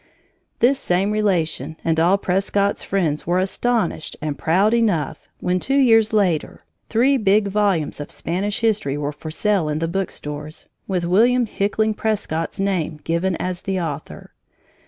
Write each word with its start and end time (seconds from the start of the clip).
This 0.61 0.79
same 0.79 1.11
relation 1.11 1.77
and 1.85 1.99
all 1.99 2.17
Prescott's 2.17 2.81
friends 2.81 3.27
were 3.27 3.37
astonished 3.37 4.17
and 4.19 4.35
proud 4.35 4.73
enough 4.73 5.27
when, 5.41 5.59
two 5.59 5.77
years 5.77 6.11
later, 6.11 6.61
three 6.89 7.17
big 7.17 7.49
volumes 7.49 7.99
of 7.99 8.09
Spanish 8.09 8.61
history 8.61 8.97
were 8.97 9.11
for 9.11 9.29
sale 9.29 9.69
in 9.69 9.77
the 9.77 9.87
book 9.87 10.09
stores, 10.09 10.67
with 10.87 11.05
William 11.05 11.45
Hickling 11.45 11.93
Prescott's 11.93 12.59
name 12.59 12.99
given 13.03 13.35
as 13.35 13.61
the 13.61 13.79
author. 13.79 14.31